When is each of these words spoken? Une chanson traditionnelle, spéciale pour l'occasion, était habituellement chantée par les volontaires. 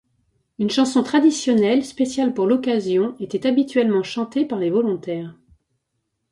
Une 0.57 0.71
chanson 0.71 1.03
traditionnelle, 1.03 1.85
spéciale 1.85 2.33
pour 2.33 2.47
l'occasion, 2.47 3.15
était 3.19 3.45
habituellement 3.45 4.01
chantée 4.01 4.45
par 4.45 4.57
les 4.57 4.71
volontaires. 4.71 5.35